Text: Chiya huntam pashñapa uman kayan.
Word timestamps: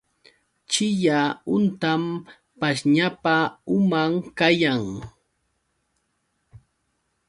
Chiya 0.71 1.21
huntam 1.49 2.03
pashñapa 2.59 3.35
uman 3.75 4.11
kayan. 4.37 4.83